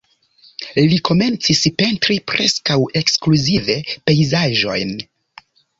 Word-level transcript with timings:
Li 0.93 0.97
komencis 1.09 1.61
pentri 1.83 2.19
preskaŭ 2.33 2.81
ekskluzive 3.03 3.79
pejzaĝojn. 4.09 5.01